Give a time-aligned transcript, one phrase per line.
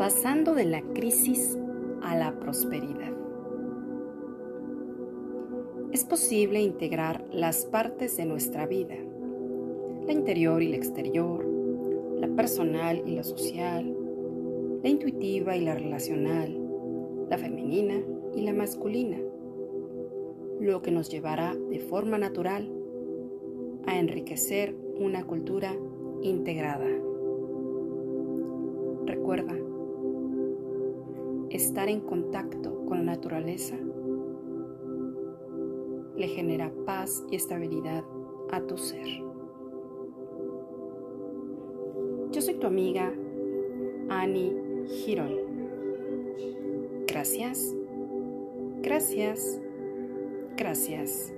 [0.00, 1.58] pasando de la crisis
[2.00, 3.12] a la prosperidad.
[5.92, 8.94] Es posible integrar las partes de nuestra vida,
[10.06, 11.44] la interior y la exterior,
[12.18, 13.94] la personal y la social,
[14.82, 16.58] la intuitiva y la relacional,
[17.28, 18.00] la femenina
[18.34, 19.18] y la masculina,
[20.60, 22.72] lo que nos llevará de forma natural
[23.86, 25.76] a enriquecer una cultura
[26.22, 26.88] integrada.
[29.04, 29.60] Recuerda,
[31.50, 33.76] estar en contacto con la naturaleza
[36.16, 38.04] le genera paz y estabilidad
[38.50, 39.06] a tu ser.
[42.30, 43.12] Yo soy tu amiga
[44.08, 44.54] Annie
[44.86, 45.32] Girón.
[47.06, 47.74] Gracias,
[48.82, 49.60] gracias,
[50.56, 51.32] gracias.